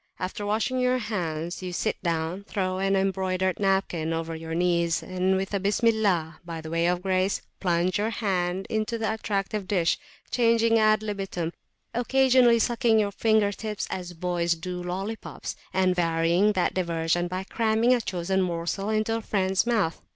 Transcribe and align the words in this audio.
After 0.17 0.47
washing 0.47 0.79
your 0.79 0.97
hands, 0.97 1.61
you 1.61 1.71
sit 1.71 2.01
down, 2.01 2.43
throw 2.45 2.79
an 2.79 2.95
embroidered 2.95 3.59
napkin 3.59 4.13
over 4.13 4.35
your 4.35 4.55
knees, 4.55 5.03
and 5.03 5.35
with 5.37 5.53
a 5.53 5.59
Bismillah, 5.59 6.39
by 6.43 6.59
way 6.61 6.87
of 6.87 7.03
grace, 7.03 7.43
plunge 7.59 7.99
your 7.99 8.09
hand 8.09 8.65
into 8.67 8.97
the 8.97 9.13
attractive 9.13 9.67
dish, 9.67 9.99
changing 10.31 10.79
ad 10.79 11.03
libitum, 11.03 11.53
occasionally 11.93 12.57
sucking 12.57 12.97
your 12.97 13.11
finger 13.11 13.51
tips 13.51 13.85
as 13.91 14.13
boys 14.13 14.55
do 14.55 14.81
lollipops, 14.81 15.55
and 15.71 15.95
varying 15.95 16.53
that 16.53 16.73
diversion 16.73 17.27
by 17.27 17.43
cramming 17.43 17.93
a 17.93 18.01
chosen 18.01 18.41
morsel 18.41 18.89
into 18.89 19.15
a 19.17 19.21
friends 19.21 19.67
mouth. 19.67 20.01